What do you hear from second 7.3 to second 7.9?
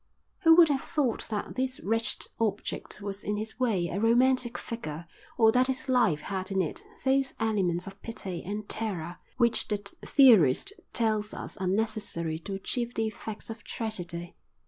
elements